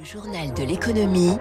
Le 0.00 0.06
journal 0.06 0.54
de 0.54 0.62
l'économie 0.62 1.36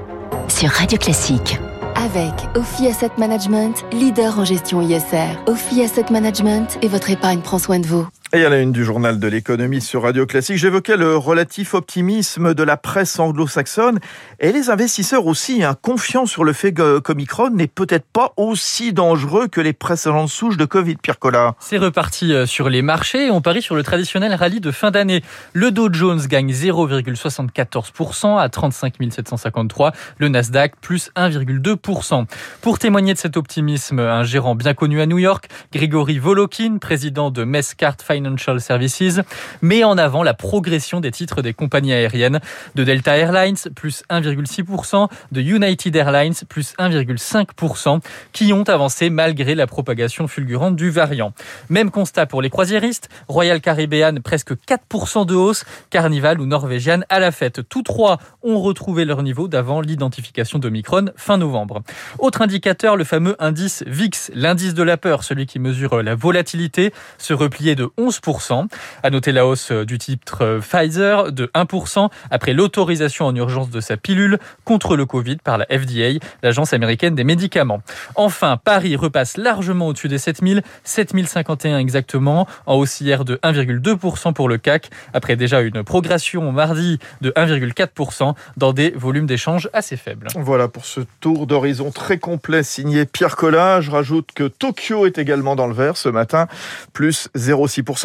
sur 0.49 0.69
Radio 0.69 0.97
Classique. 0.97 1.57
Avec 1.95 2.33
Ophi 2.55 2.87
Asset 2.87 3.11
Management, 3.17 3.85
leader 3.93 4.37
en 4.37 4.43
gestion 4.43 4.81
ISR. 4.81 5.37
Ophi 5.47 5.81
Asset 5.81 6.05
Management 6.11 6.77
et 6.81 6.89
votre 6.89 7.09
épargne 7.09 7.39
prend 7.39 7.57
soin 7.57 7.79
de 7.79 7.85
vous. 7.85 8.05
Et 8.31 8.45
à 8.45 8.49
la 8.49 8.59
une 8.59 8.71
du 8.71 8.85
journal 8.85 9.17
de 9.17 9.27
l'économie 9.27 9.81
sur 9.81 10.03
Radio 10.03 10.27
Classique, 10.27 10.57
j'évoquais 10.57 10.97
le 10.97 11.17
relatif 11.17 11.73
optimisme 11.73 12.53
de 12.53 12.61
la 12.61 12.77
presse 12.77 13.17
anglo-saxonne 13.17 13.97
et 14.39 14.51
les 14.51 14.69
investisseurs 14.69 15.25
aussi, 15.25 15.63
hein, 15.63 15.75
confiants 15.81 16.27
sur 16.27 16.43
le 16.43 16.53
fait 16.53 16.71
qu'Omicron 16.71 17.49
n'est 17.49 17.65
peut-être 17.65 18.05
pas 18.05 18.33
aussi 18.37 18.93
dangereux 18.93 19.47
que 19.47 19.59
les 19.59 19.73
précédentes 19.73 20.29
souches 20.29 20.57
de 20.57 20.65
Covid, 20.65 20.97
Pierre 20.97 21.17
Collat. 21.17 21.55
C'est 21.57 21.79
reparti 21.79 22.31
euh, 22.31 22.45
sur 22.45 22.69
les 22.69 22.83
marchés 22.83 23.25
et 23.25 23.31
on 23.31 23.41
parie 23.41 23.63
sur 23.63 23.73
le 23.73 23.81
traditionnel 23.81 24.35
rallye 24.35 24.59
de 24.59 24.69
fin 24.69 24.91
d'année. 24.91 25.23
Le 25.53 25.71
Dow 25.71 25.91
Jones 25.91 26.21
gagne 26.27 26.51
0,74% 26.51 28.39
à 28.39 28.47
35 28.47 28.93
753, 29.09 29.91
le 30.19 30.29
Nasdaq 30.29 30.75
plus 30.79 31.09
1,2%. 31.15 32.25
Pour 32.61 32.77
témoigner 32.77 33.15
de 33.15 33.19
cet 33.19 33.37
optimisme, 33.37 33.97
un 33.97 34.23
gérant 34.23 34.53
bien 34.53 34.75
connu 34.75 35.01
à 35.01 35.07
New 35.07 35.17
York, 35.17 35.49
Grégory 35.73 36.19
Volokin, 36.19 36.77
président 36.77 37.31
de 37.31 37.43
Mescart 37.43 37.95
Financial 38.05 38.18
Financial 38.19 38.59
Services 38.59 39.21
met 39.61 39.85
en 39.85 39.97
avant 39.97 40.23
la 40.23 40.33
progression 40.33 40.99
des 40.99 41.09
titres 41.09 41.41
des 41.41 41.53
compagnies 41.53 41.93
aériennes 41.93 42.41
de 42.75 42.83
Delta 42.83 43.17
Airlines 43.17 43.55
plus 43.75 44.03
1,6%, 44.09 45.07
de 45.31 45.41
United 45.41 45.95
Airlines 45.95 46.33
plus 46.49 46.73
1,5%, 46.77 48.01
qui 48.33 48.51
ont 48.51 48.63
avancé 48.63 49.09
malgré 49.09 49.55
la 49.55 49.67
propagation 49.67 50.27
fulgurante 50.27 50.75
du 50.75 50.89
variant. 50.89 51.31
Même 51.69 51.91
constat 51.91 52.25
pour 52.25 52.41
les 52.41 52.49
croisiéristes, 52.49 53.07
Royal 53.29 53.61
Caribbean 53.61 54.19
presque 54.19 54.51
4% 54.51 55.25
de 55.25 55.35
hausse, 55.35 55.63
Carnival 55.89 56.41
ou 56.41 56.45
Norvégienne 56.45 57.05
à 57.07 57.19
la 57.19 57.31
fête. 57.31 57.61
Tous 57.69 57.83
trois 57.83 58.17
ont 58.43 58.59
retrouvé 58.59 59.05
leur 59.05 59.23
niveau 59.23 59.47
d'avant 59.47 59.79
l'identification 59.79 60.59
d'Omicron 60.59 61.11
fin 61.15 61.37
novembre. 61.37 61.83
Autre 62.17 62.41
indicateur, 62.41 62.97
le 62.97 63.05
fameux 63.05 63.37
indice 63.39 63.85
VIX, 63.87 64.31
l'indice 64.35 64.73
de 64.73 64.83
la 64.83 64.97
peur, 64.97 65.23
celui 65.23 65.45
qui 65.45 65.59
mesure 65.59 66.03
la 66.03 66.15
volatilité, 66.15 66.91
se 67.17 67.33
repliait 67.33 67.75
de 67.75 67.89
11 67.97 68.08
11%. 68.09 68.67
À 69.03 69.09
noter 69.09 69.31
la 69.31 69.45
hausse 69.45 69.71
du 69.71 69.97
titre 69.97 70.59
Pfizer 70.61 71.31
de 71.31 71.49
1% 71.53 72.09
après 72.31 72.53
l'autorisation 72.53 73.25
en 73.25 73.35
urgence 73.35 73.69
de 73.69 73.79
sa 73.79 73.97
pilule 73.97 74.39
contre 74.65 74.95
le 74.95 75.05
Covid 75.05 75.37
par 75.37 75.57
la 75.57 75.65
FDA, 75.65 76.19
l'agence 76.43 76.73
américaine 76.73 77.15
des 77.15 77.23
médicaments. 77.23 77.81
Enfin, 78.15 78.57
Paris 78.57 78.95
repasse 78.95 79.37
largement 79.37 79.87
au-dessus 79.87 80.07
des 80.07 80.17
7000, 80.17 80.63
7051 80.83 81.77
exactement, 81.77 82.47
en 82.65 82.75
hausse 82.75 83.01
hier 83.01 83.25
de 83.25 83.35
1,2% 83.37 84.33
pour 84.33 84.49
le 84.49 84.57
CAC, 84.57 84.89
après 85.13 85.35
déjà 85.35 85.61
une 85.61 85.83
progression 85.83 86.51
mardi 86.51 86.99
de 87.21 87.31
1,4% 87.31 88.33
dans 88.57 88.73
des 88.73 88.91
volumes 88.91 89.25
d'échanges 89.25 89.69
assez 89.73 89.97
faibles. 89.97 90.27
Voilà 90.35 90.67
pour 90.67 90.85
ce 90.85 91.01
tour 91.19 91.47
d'horizon 91.47 91.91
très 91.91 92.17
complet 92.17 92.63
signé 92.63 93.05
Pierre 93.05 93.35
Collat. 93.35 93.81
Je 93.81 93.91
rajoute 93.91 94.31
que 94.33 94.43
Tokyo 94.43 95.05
est 95.05 95.17
également 95.17 95.55
dans 95.55 95.67
le 95.67 95.73
vert 95.73 95.97
ce 95.97 96.09
matin, 96.09 96.47
plus 96.93 97.29
0,6%. 97.35 97.98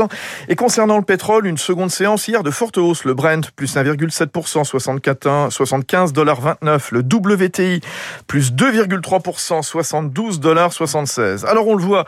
Et 0.49 0.57
concernant 0.57 0.99
le 0.99 1.05
pétrole, 1.05 1.47
une 1.47 1.59
seconde 1.59 1.91
séance 1.91 2.29
hier 2.29 2.43
de 2.43 2.51
forte 2.51 2.79
hausse. 2.79 3.05
Le 3.05 3.13
Brent, 3.15 3.51
plus 3.57 3.77
1,7%, 3.77 4.65
75,29$. 4.65 6.93
Le 6.93 7.01
WTI, 7.01 7.81
plus 8.27 8.53
2,3%, 8.53 9.63
72,76$. 9.63 11.47
Alors 11.47 11.69
on 11.69 11.75
le 11.75 11.83
voit, 11.83 12.05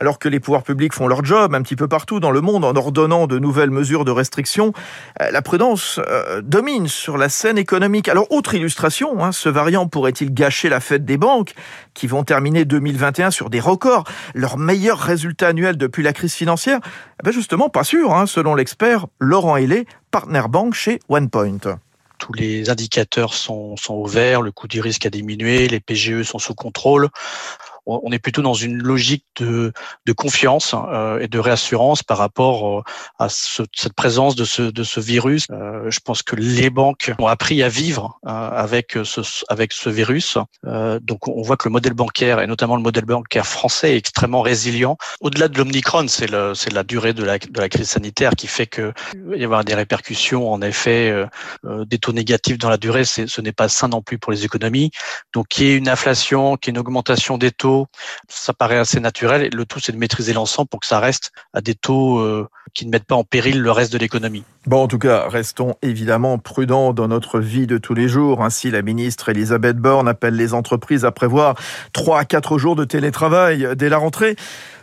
alors 0.00 0.18
que 0.18 0.28
les 0.28 0.40
pouvoirs 0.40 0.62
publics 0.62 0.92
font 0.92 1.06
leur 1.06 1.24
job 1.24 1.54
un 1.54 1.62
petit 1.62 1.76
peu 1.76 1.88
partout 1.88 2.20
dans 2.20 2.30
le 2.30 2.40
monde 2.40 2.64
en 2.64 2.74
ordonnant 2.74 3.26
de 3.26 3.38
nouvelles 3.38 3.70
mesures 3.70 4.04
de 4.04 4.10
restriction, 4.10 4.72
euh, 5.20 5.30
la 5.30 5.42
prudence 5.42 6.00
euh, 6.08 6.40
domine 6.42 6.88
sur 6.88 7.18
la 7.18 7.28
scène 7.28 7.58
économique. 7.58 8.08
Alors, 8.08 8.30
autre 8.30 8.54
illustration, 8.54 9.24
hein, 9.24 9.32
ce 9.32 9.48
variant 9.48 9.86
pourrait-il 9.86 10.32
gâcher 10.32 10.68
la 10.68 10.80
fête 10.80 11.04
des 11.04 11.16
banques 11.16 11.54
qui 11.94 12.06
vont 12.06 12.24
terminer 12.24 12.64
2021 12.64 13.30
sur 13.30 13.50
des 13.50 13.60
records, 13.60 14.04
leur 14.34 14.56
meilleur 14.56 14.98
résultat 14.98 15.48
annuel 15.48 15.76
depuis 15.76 16.02
la 16.02 16.12
crise 16.12 16.34
financière? 16.34 16.80
Eh 17.20 17.24
ben 17.24 17.32
Justement, 17.32 17.68
pas 17.68 17.84
sûr, 17.84 18.14
hein, 18.14 18.26
selon 18.26 18.54
l'expert 18.54 19.06
Laurent 19.20 19.56
Hélé, 19.56 19.86
partner 20.10 20.42
bank 20.48 20.74
chez 20.74 21.00
OnePoint. 21.08 21.78
Tous 22.18 22.32
les 22.32 22.68
indicateurs 22.68 23.32
sont, 23.32 23.76
sont 23.76 23.94
au 23.94 24.06
vert, 24.06 24.42
le 24.42 24.50
coût 24.50 24.66
du 24.66 24.80
risque 24.80 25.06
a 25.06 25.10
diminué, 25.10 25.68
les 25.68 25.78
PGE 25.78 26.22
sont 26.22 26.40
sous 26.40 26.54
contrôle 26.54 27.08
on 27.88 28.12
est 28.12 28.18
plutôt 28.18 28.42
dans 28.42 28.54
une 28.54 28.76
logique 28.76 29.24
de, 29.36 29.72
de 30.06 30.12
confiance 30.12 30.74
euh, 30.74 31.20
et 31.20 31.28
de 31.28 31.38
réassurance 31.38 32.02
par 32.02 32.18
rapport 32.18 32.78
euh, 32.78 32.82
à 33.18 33.28
ce, 33.28 33.62
cette 33.74 33.94
présence 33.94 34.36
de 34.36 34.44
ce, 34.44 34.62
de 34.62 34.82
ce 34.84 35.00
virus. 35.00 35.46
Euh, 35.50 35.90
je 35.90 36.00
pense 36.00 36.22
que 36.22 36.36
les 36.36 36.70
banques 36.70 37.12
ont 37.18 37.26
appris 37.26 37.62
à 37.62 37.68
vivre 37.68 38.18
avec 38.24 38.98
ce, 39.04 39.20
avec 39.48 39.72
ce 39.72 39.88
virus. 39.88 40.36
donc 40.64 41.28
on 41.28 41.42
voit 41.42 41.56
que 41.56 41.68
le 41.68 41.72
modèle 41.72 41.94
bancaire 41.94 42.40
et 42.40 42.46
notamment 42.46 42.76
le 42.76 42.82
modèle 42.82 43.04
bancaire 43.04 43.46
français 43.46 43.94
est 43.94 43.98
extrêmement 43.98 44.42
résilient. 44.42 44.96
Au-delà 45.20 45.48
de 45.48 45.56
l'Omicron, 45.56 46.06
c'est 46.08 46.30
la 46.30 46.82
durée 46.84 47.14
de 47.14 47.24
la, 47.24 47.38
de 47.38 47.60
la 47.60 47.68
crise 47.68 47.88
sanitaire 47.88 48.32
qui 48.36 48.46
fait 48.46 48.66
que 48.66 48.92
il 49.14 49.30
va 49.30 49.36
y 49.36 49.44
avoir 49.44 49.64
des 49.64 49.74
répercussions, 49.74 50.52
en 50.52 50.60
effet, 50.60 51.12
des 51.64 51.98
taux 51.98 52.12
négatifs 52.12 52.58
dans 52.58 52.68
la 52.68 52.76
durée. 52.76 53.04
ce 53.04 53.40
n'est 53.40 53.52
pas 53.52 53.68
sain 53.68 53.88
non 53.88 54.02
plus 54.02 54.18
pour 54.18 54.32
les 54.32 54.44
économies. 54.44 54.90
Donc 55.32 55.48
qu'il 55.48 55.66
y 55.66 55.70
ait 55.70 55.76
une 55.76 55.88
inflation, 55.88 56.56
qu'il 56.56 56.68
y 56.68 56.70
ait 56.70 56.76
une 56.76 56.80
augmentation 56.80 57.38
des 57.38 57.50
taux 57.50 57.77
ça 58.28 58.52
paraît 58.52 58.78
assez 58.78 59.00
naturel. 59.00 59.50
le 59.52 59.64
tout, 59.64 59.80
c'est 59.80 59.92
de 59.92 59.98
maîtriser 59.98 60.32
l'ensemble 60.32 60.68
pour 60.68 60.80
que 60.80 60.86
ça 60.86 60.98
reste 60.98 61.32
à 61.52 61.60
des 61.60 61.74
taux 61.74 62.18
euh, 62.18 62.48
qui 62.74 62.86
ne 62.86 62.90
mettent 62.90 63.04
pas 63.04 63.14
en 63.14 63.24
péril 63.24 63.60
le 63.60 63.70
reste 63.70 63.92
de 63.92 63.98
l'économie. 63.98 64.44
Bon, 64.66 64.82
en 64.82 64.88
tout 64.88 64.98
cas, 64.98 65.28
restons 65.28 65.76
évidemment 65.82 66.38
prudents 66.38 66.92
dans 66.92 67.08
notre 67.08 67.40
vie 67.40 67.66
de 67.66 67.78
tous 67.78 67.94
les 67.94 68.08
jours. 68.08 68.42
Ainsi, 68.42 68.70
la 68.70 68.82
ministre 68.82 69.28
Elisabeth 69.28 69.76
Borne 69.76 70.08
appelle 70.08 70.34
les 70.34 70.54
entreprises 70.54 71.04
à 71.04 71.12
prévoir 71.12 71.54
3 71.92 72.20
à 72.20 72.24
4 72.24 72.58
jours 72.58 72.76
de 72.76 72.84
télétravail 72.84 73.68
dès 73.76 73.88
la 73.88 73.98
rentrée. 73.98 74.36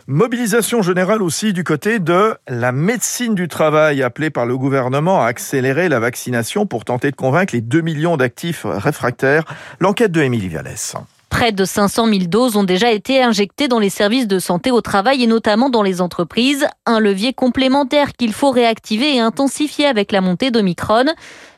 Mobilisation 0.08 0.82
générale 0.82 1.20
aussi 1.20 1.52
du 1.52 1.64
côté 1.64 1.98
de 1.98 2.36
la 2.46 2.70
médecine 2.70 3.34
du 3.34 3.48
travail, 3.48 4.04
appelée 4.04 4.30
par 4.30 4.46
le 4.46 4.56
gouvernement 4.56 5.24
à 5.24 5.26
accélérer 5.26 5.88
la 5.88 5.98
vaccination 5.98 6.64
pour 6.64 6.84
tenter 6.84 7.10
de 7.10 7.16
convaincre 7.16 7.54
les 7.54 7.60
2 7.60 7.80
millions 7.80 8.16
d'actifs 8.16 8.64
réfractaires. 8.64 9.44
L'enquête 9.80 10.12
de 10.12 10.22
Émilie 10.22 10.48
Vialès. 10.48 10.94
Près 11.36 11.52
de 11.52 11.66
500 11.66 12.06
000 12.06 12.18
doses 12.28 12.56
ont 12.56 12.64
déjà 12.64 12.90
été 12.90 13.22
injectées 13.22 13.68
dans 13.68 13.78
les 13.78 13.90
services 13.90 14.26
de 14.26 14.38
santé 14.38 14.70
au 14.70 14.80
travail 14.80 15.22
et 15.22 15.26
notamment 15.26 15.68
dans 15.68 15.82
les 15.82 16.00
entreprises. 16.00 16.66
Un 16.86 16.98
levier 16.98 17.34
complémentaire 17.34 18.14
qu'il 18.14 18.32
faut 18.32 18.50
réactiver 18.50 19.14
et 19.14 19.20
intensifier 19.20 19.84
avec 19.84 20.12
la 20.12 20.22
montée 20.22 20.50
d'Omicron. 20.50 21.04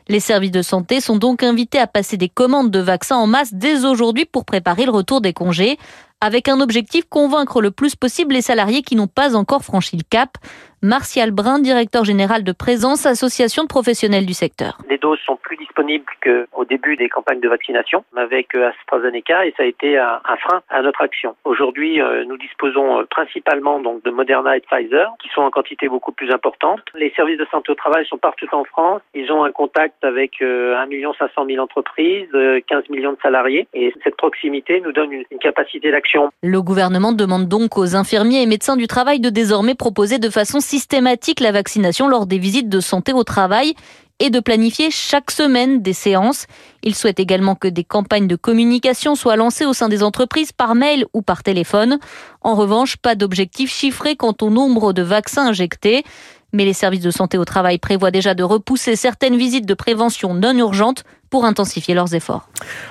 Les 0.09 0.19
services 0.19 0.51
de 0.51 0.63
santé 0.63 0.99
sont 0.99 1.15
donc 1.15 1.43
invités 1.43 1.79
à 1.79 1.87
passer 1.87 2.17
des 2.17 2.27
commandes 2.27 2.71
de 2.71 2.79
vaccins 2.79 3.15
en 3.15 3.25
masse 3.25 3.53
dès 3.53 3.85
aujourd'hui 3.85 4.25
pour 4.25 4.43
préparer 4.43 4.83
le 4.83 4.91
retour 4.91 5.21
des 5.21 5.31
congés 5.31 5.77
avec 6.21 6.47
un 6.47 6.59
objectif 6.59 7.05
convaincre 7.09 7.61
le 7.61 7.71
plus 7.71 7.95
possible 7.95 8.33
les 8.33 8.41
salariés 8.41 8.81
qui 8.81 8.95
n'ont 8.95 9.07
pas 9.07 9.35
encore 9.35 9.63
franchi 9.63 9.97
le 9.97 10.03
cap. 10.09 10.37
Martial 10.81 11.31
Brun, 11.31 11.59
directeur 11.59 12.05
général 12.05 12.45
de 12.45 12.53
Présence, 12.53 13.05
association 13.05 13.63
de 13.63 13.67
professionnels 13.67 14.25
du 14.25 14.33
secteur. 14.33 14.77
Les 14.89 14.97
doses 14.97 15.19
sont 15.25 15.35
plus 15.35 15.57
disponibles 15.57 16.05
qu'au 16.23 16.63
début 16.63 16.95
des 16.95 17.09
campagnes 17.09 17.41
de 17.41 17.49
vaccination 17.49 18.05
avec 18.15 18.55
euh, 18.55 18.69
AstraZeneca 18.69 19.45
et 19.45 19.53
ça 19.57 19.63
a 19.63 19.65
été 19.65 19.97
un, 19.97 20.21
frein 20.39 20.61
à 20.69 20.81
notre 20.81 21.01
action. 21.01 21.35
Aujourd'hui, 21.43 22.01
euh, 22.01 22.23
nous 22.23 22.37
disposons 22.37 22.99
euh, 22.99 23.03
principalement 23.09 23.81
donc 23.81 24.03
de 24.03 24.09
Moderna 24.09 24.55
et 24.55 24.61
Pfizer 24.61 25.11
qui 25.21 25.27
sont 25.29 25.41
en 25.41 25.49
quantité 25.49 25.89
beaucoup 25.89 26.13
plus 26.13 26.31
importante. 26.31 26.81
Les 26.95 27.11
services 27.13 27.37
de 27.37 27.47
santé 27.51 27.73
au 27.73 27.75
travail 27.75 28.05
sont 28.05 28.17
partout 28.17 28.47
en 28.53 28.63
France. 28.63 29.01
Ils 29.13 29.31
ont 29.33 29.43
un 29.43 29.51
contact 29.51 30.01
avec 30.05 30.41
1 30.41 30.87
500 31.17 31.45
000 31.45 31.61
entreprises, 31.61 32.29
15 32.67 32.89
millions 32.89 33.11
de 33.11 33.19
salariés 33.21 33.67
et 33.73 33.93
cette 34.01 34.15
proximité 34.15 34.79
nous 34.79 34.93
donne 34.93 35.11
une 35.11 35.39
capacité 35.39 35.91
d'action. 35.91 36.08
Le 36.41 36.61
gouvernement 36.61 37.11
demande 37.11 37.47
donc 37.47 37.77
aux 37.77 37.95
infirmiers 37.95 38.41
et 38.41 38.45
médecins 38.45 38.77
du 38.77 38.87
travail 38.87 39.19
de 39.19 39.29
désormais 39.29 39.75
proposer 39.75 40.19
de 40.19 40.29
façon 40.29 40.59
systématique 40.59 41.39
la 41.39 41.51
vaccination 41.51 42.07
lors 42.07 42.25
des 42.25 42.37
visites 42.37 42.69
de 42.69 42.79
santé 42.79 43.13
au 43.13 43.23
travail 43.23 43.73
et 44.19 44.29
de 44.29 44.39
planifier 44.39 44.91
chaque 44.91 45.31
semaine 45.31 45.81
des 45.81 45.93
séances. 45.93 46.45
Il 46.83 46.93
souhaite 46.93 47.19
également 47.19 47.55
que 47.55 47.67
des 47.67 47.83
campagnes 47.83 48.27
de 48.27 48.35
communication 48.35 49.15
soient 49.15 49.37
lancées 49.37 49.65
au 49.65 49.73
sein 49.73 49.89
des 49.89 50.03
entreprises 50.03 50.51
par 50.51 50.75
mail 50.75 51.05
ou 51.13 51.21
par 51.21 51.41
téléphone. 51.41 51.99
En 52.41 52.55
revanche, 52.55 52.97
pas 52.97 53.15
d'objectif 53.15 53.71
chiffré 53.71 54.15
quant 54.15 54.35
au 54.41 54.49
nombre 54.49 54.93
de 54.93 55.01
vaccins 55.01 55.47
injectés. 55.47 56.03
Mais 56.51 56.65
les 56.65 56.73
services 56.73 57.01
de 57.01 57.11
santé 57.11 57.37
au 57.37 57.45
travail 57.45 57.77
prévoient 57.77 58.11
déjà 58.11 58.33
de 58.33 58.43
repousser 58.43 58.95
certaines 58.95 59.37
visites 59.37 59.67
de 59.67 59.73
prévention 59.73 60.33
non 60.33 60.57
urgentes 60.57 61.03
pour 61.29 61.45
intensifier 61.45 61.93
leurs 61.93 62.13
efforts. 62.15 62.47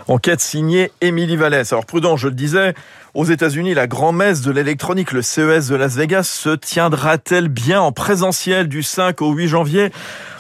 Enquête 0.07 0.41
signée 0.41 0.91
Émilie 1.01 1.37
Vallès. 1.37 1.73
Alors 1.73 1.87
prudent, 1.87 2.17
je 2.17 2.29
le 2.29 2.35
disais, 2.35 2.75
aux 3.15 3.25
États-Unis, 3.25 3.75
la 3.75 3.87
grand-messe 3.87 4.43
de 4.43 4.51
l'électronique, 4.51 5.13
le 5.13 5.23
CES 5.23 5.69
de 5.69 5.77
Las 5.77 5.97
Vegas, 5.97 6.25
se 6.25 6.51
tiendra-t-elle 6.51 7.49
bien 7.49 7.81
en 7.81 7.93
présentiel 7.93 8.69
du 8.69 8.83
5 8.83 9.21
au 9.23 9.33
8 9.33 9.49
janvier? 9.49 9.91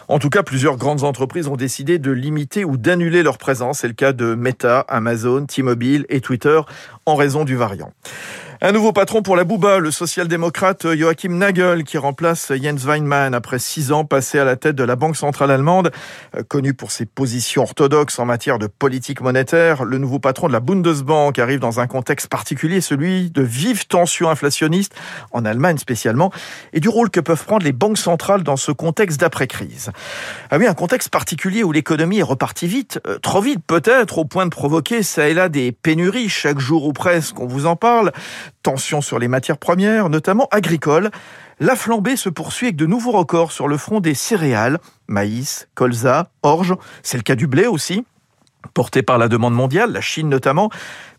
En 0.08 0.18
tout 0.18 0.30
cas, 0.30 0.42
plusieurs 0.42 0.78
grandes 0.78 1.04
entreprises 1.04 1.48
ont 1.48 1.56
décidé 1.56 1.98
de 1.98 2.10
limiter 2.10 2.64
ou 2.64 2.78
d'annuler 2.78 3.22
leur 3.22 3.36
présence. 3.36 3.80
C'est 3.80 3.88
le 3.88 3.94
cas 3.94 4.12
de 4.14 4.34
Meta, 4.34 4.80
Amazon, 4.88 5.44
T-Mobile 5.44 6.06
et 6.08 6.22
Twitter 6.22 6.60
en 7.04 7.14
raison 7.14 7.44
du 7.44 7.56
variant. 7.56 7.92
Un 8.60 8.72
nouveau 8.72 8.90
patron 8.90 9.22
pour 9.22 9.36
la 9.36 9.44
Bouba, 9.44 9.78
le 9.78 9.92
social-démocrate 9.92 10.92
Joachim 10.96 11.28
Nagel, 11.28 11.84
qui 11.84 11.96
remplace 11.96 12.50
Jens 12.60 12.84
Weinmann 12.84 13.32
après 13.32 13.60
six 13.60 13.92
ans 13.92 14.04
passés 14.04 14.40
à 14.40 14.44
la 14.44 14.56
tête 14.56 14.74
de 14.74 14.82
la 14.82 14.96
Banque 14.96 15.16
centrale 15.16 15.52
allemande. 15.52 15.92
Euh, 16.36 16.42
connu 16.42 16.74
pour 16.74 16.90
ses 16.90 17.06
positions 17.06 17.62
orthodoxes 17.62 18.18
en 18.18 18.24
matière 18.24 18.58
de 18.58 18.66
politique 18.66 19.20
monétaire, 19.20 19.84
le 19.84 19.98
nouveau 19.98 20.18
patron 20.18 20.48
de 20.48 20.52
la 20.52 20.58
Bundesbank 20.58 21.38
arrive 21.38 21.60
dans 21.60 21.78
un 21.78 21.86
contexte 21.86 22.26
particulier, 22.26 22.80
celui 22.80 23.30
de 23.30 23.42
vives 23.42 23.86
tensions 23.86 24.28
inflationnistes, 24.28 24.92
en 25.30 25.44
Allemagne 25.44 25.78
spécialement, 25.78 26.32
et 26.72 26.80
du 26.80 26.88
rôle 26.88 27.10
que 27.10 27.20
peuvent 27.20 27.44
prendre 27.44 27.64
les 27.64 27.70
banques 27.70 27.96
centrales 27.96 28.42
dans 28.42 28.56
ce 28.56 28.72
contexte 28.72 29.20
d'après-crise. 29.20 29.92
Ah 30.50 30.58
oui, 30.58 30.66
un 30.66 30.74
contexte 30.74 31.10
particulier 31.10 31.62
où 31.62 31.70
l'économie 31.70 32.18
est 32.18 32.24
repartie 32.24 32.66
vite, 32.66 32.98
euh, 33.06 33.18
trop 33.20 33.40
vite 33.40 33.60
peut-être, 33.64 34.18
au 34.18 34.24
point 34.24 34.46
de 34.46 34.50
provoquer 34.50 35.04
ça 35.04 35.28
et 35.28 35.34
là 35.34 35.48
des 35.48 35.70
pénuries 35.70 36.28
chaque 36.28 36.58
jour 36.58 36.86
ou 36.86 36.92
presque, 36.92 37.38
on 37.38 37.46
vous 37.46 37.66
en 37.66 37.76
parle. 37.76 38.10
Tension 38.62 39.00
sur 39.00 39.18
les 39.18 39.28
matières 39.28 39.58
premières, 39.58 40.08
notamment 40.08 40.48
agricoles. 40.50 41.10
La 41.60 41.76
flambée 41.76 42.16
se 42.16 42.28
poursuit 42.28 42.66
avec 42.66 42.76
de 42.76 42.86
nouveaux 42.86 43.12
records 43.12 43.52
sur 43.52 43.68
le 43.68 43.76
front 43.76 44.00
des 44.00 44.14
céréales, 44.14 44.78
maïs, 45.08 45.68
colza, 45.74 46.30
orge, 46.42 46.74
c'est 47.02 47.16
le 47.16 47.22
cas 47.22 47.34
du 47.34 47.46
blé 47.46 47.66
aussi, 47.66 48.04
porté 48.74 49.02
par 49.02 49.18
la 49.18 49.28
demande 49.28 49.54
mondiale, 49.54 49.92
la 49.92 50.00
Chine 50.00 50.28
notamment, 50.28 50.70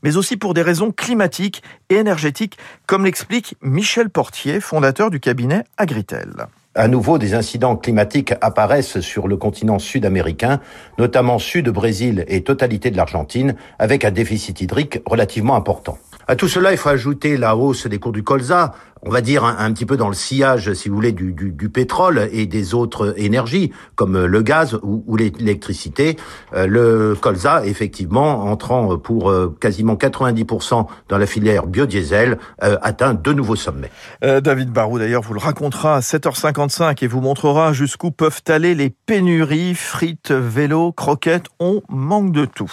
mais 0.03 0.17
aussi 0.17 0.37
pour 0.37 0.53
des 0.53 0.61
raisons 0.61 0.91
climatiques 0.91 1.61
et 1.89 1.95
énergétiques, 1.95 2.57
comme 2.85 3.05
l'explique 3.05 3.55
Michel 3.61 4.09
Portier, 4.09 4.59
fondateur 4.59 5.09
du 5.09 5.19
cabinet 5.19 5.63
Agritel. 5.77 6.47
À 6.75 6.87
nouveau, 6.87 7.17
des 7.17 7.33
incidents 7.33 7.75
climatiques 7.75 8.33
apparaissent 8.41 9.01
sur 9.01 9.27
le 9.27 9.37
continent 9.37 9.79
sud-américain, 9.79 10.61
notamment 10.97 11.39
sud-Brésil 11.39 12.23
et 12.27 12.43
totalité 12.43 12.91
de 12.91 12.97
l'Argentine, 12.97 13.55
avec 13.79 14.05
un 14.05 14.11
déficit 14.11 14.61
hydrique 14.61 14.99
relativement 15.05 15.55
important. 15.55 15.97
À 16.29 16.35
tout 16.35 16.47
cela, 16.47 16.71
il 16.71 16.77
faut 16.77 16.89
ajouter 16.89 17.37
la 17.37 17.55
hausse 17.55 17.87
des 17.87 17.97
cours 17.97 18.11
du 18.11 18.21
colza, 18.21 18.75
on 19.01 19.09
va 19.09 19.21
dire 19.21 19.45
un, 19.45 19.71
petit 19.71 19.85
peu 19.85 19.97
dans 19.97 20.09
le 20.09 20.13
sillage, 20.13 20.73
si 20.73 20.89
vous 20.89 20.95
voulez, 20.95 21.11
du, 21.11 21.69
pétrole 21.69 22.29
et 22.31 22.45
des 22.45 22.73
autres 22.73 23.13
énergies, 23.17 23.71
comme 23.95 24.25
le 24.25 24.41
gaz 24.41 24.77
ou, 24.83 25.15
l'électricité. 25.15 26.17
Euh, 26.53 26.67
le 26.67 27.15
colza, 27.19 27.65
effectivement, 27.65 28.43
entrant 28.43 28.97
pour 28.97 29.31
euh, 29.31 29.55
quasiment 29.59 29.95
90% 29.95 30.85
dans 31.07 31.17
la 31.17 31.25
filière 31.25 31.65
biodiesel, 31.65 32.37
euh, 32.63 32.77
atteint 32.81 33.13
de 33.13 33.33
nouveaux 33.33 33.55
sommets. 33.55 33.91
David 34.21 34.71
Barou, 34.71 34.99
d'ailleurs, 34.99 35.21
vous 35.21 35.33
le 35.33 35.39
racontera 35.39 35.95
à 35.95 35.99
7h55 36.01 37.03
et 37.03 37.07
vous 37.07 37.21
montrera 37.21 37.73
jusqu'où 37.73 38.11
peuvent 38.11 38.41
aller 38.47 38.75
les 38.75 38.89
pénuries, 38.89 39.75
frites, 39.75 40.31
vélos, 40.31 40.91
croquettes. 40.91 41.47
On 41.59 41.81
manque 41.89 42.33
de 42.33 42.45
tout. 42.45 42.71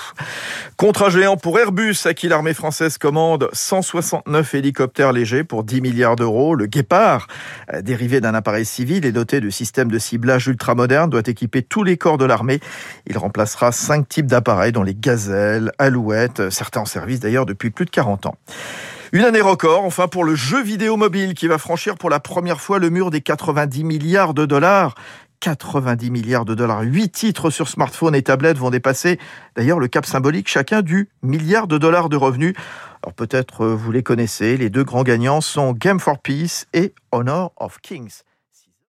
Contrat 0.76 1.08
géant 1.08 1.36
pour 1.36 1.58
Airbus, 1.58 1.96
à 2.04 2.14
qui 2.14 2.28
l'armée 2.28 2.54
française 2.54 2.98
commande 2.98 3.45
169 3.52 4.54
hélicoptères 4.54 5.12
légers 5.12 5.44
pour 5.44 5.64
10 5.64 5.80
milliards 5.80 6.16
d'euros. 6.16 6.54
Le 6.54 6.66
Guépard, 6.66 7.26
euh, 7.72 7.82
dérivé 7.82 8.20
d'un 8.20 8.34
appareil 8.34 8.64
civil 8.64 9.04
et 9.04 9.12
doté 9.12 9.40
de 9.40 9.50
systèmes 9.50 9.90
de 9.90 9.98
ciblage 9.98 10.46
ultramoderne, 10.46 11.10
doit 11.10 11.22
équiper 11.26 11.62
tous 11.62 11.84
les 11.84 11.96
corps 11.96 12.18
de 12.18 12.24
l'armée. 12.24 12.60
Il 13.06 13.18
remplacera 13.18 13.72
cinq 13.72 14.08
types 14.08 14.26
d'appareils, 14.26 14.72
dont 14.72 14.82
les 14.82 14.94
gazelles, 14.94 15.72
alouettes, 15.78 16.50
certains 16.50 16.80
en 16.80 16.86
service 16.86 17.20
d'ailleurs 17.20 17.46
depuis 17.46 17.70
plus 17.70 17.84
de 17.84 17.90
40 17.90 18.26
ans. 18.26 18.36
Une 19.12 19.22
année 19.22 19.40
record, 19.40 19.84
enfin, 19.84 20.08
pour 20.08 20.24
le 20.24 20.34
jeu 20.34 20.62
vidéo 20.62 20.96
mobile 20.96 21.34
qui 21.34 21.46
va 21.46 21.58
franchir 21.58 21.94
pour 21.94 22.10
la 22.10 22.20
première 22.20 22.60
fois 22.60 22.78
le 22.78 22.90
mur 22.90 23.10
des 23.10 23.20
90 23.20 23.84
milliards 23.84 24.34
de 24.34 24.46
dollars. 24.46 24.94
90 25.40 26.10
milliards 26.10 26.44
de 26.44 26.54
dollars. 26.54 26.82
Huit 26.82 27.10
titres 27.10 27.50
sur 27.50 27.68
smartphone 27.68 28.14
et 28.14 28.22
tablette 28.22 28.58
vont 28.58 28.70
dépasser 28.70 29.18
d'ailleurs 29.54 29.78
le 29.78 29.88
cap 29.88 30.06
symbolique 30.06 30.48
chacun 30.48 30.82
du 30.82 31.08
milliard 31.22 31.66
de 31.66 31.78
dollars 31.78 32.08
de 32.08 32.16
revenus. 32.16 32.54
Alors 33.06 33.14
peut-être 33.14 33.60
euh, 33.60 33.74
vous 33.76 33.92
les 33.92 34.02
connaissez, 34.02 34.56
les 34.56 34.68
deux 34.68 34.82
grands 34.82 35.04
gagnants 35.04 35.40
sont 35.40 35.72
Game 35.72 36.00
for 36.00 36.18
Peace 36.18 36.66
et 36.74 36.92
Honor 37.12 37.52
of 37.56 37.78
Kings. 37.80 38.22